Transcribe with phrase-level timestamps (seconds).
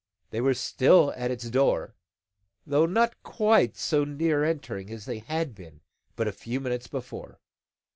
[0.31, 1.93] They were still at its door,
[2.65, 5.81] though not quite so near entering as they had been
[6.15, 7.39] but a few minutes before.